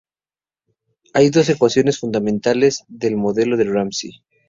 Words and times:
Hay 1.13 1.29
dos 1.29 1.47
ecuaciones 1.49 1.99
fundamentales 1.99 2.85
del 2.87 3.17
modelo 3.17 3.55
de 3.55 3.65
Ramsey. 3.65 4.23